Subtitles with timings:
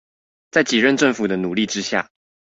[0.49, 2.09] 在幾任政府的努力之下